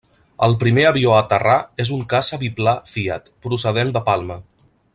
El 0.45 0.53
primer 0.61 0.85
avió 0.91 1.11
a 1.15 1.19
aterrar 1.23 1.57
és 1.85 1.91
un 1.97 2.01
caça 2.13 2.39
biplà 2.45 2.73
Fiat, 2.95 3.29
procedent 3.47 3.93
de 3.99 4.03
Palma. 4.09 4.39